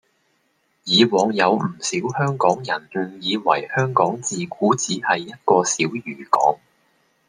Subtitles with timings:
[0.83, 6.59] 以往有唔少香港人誤以為香港自古只係一個小漁港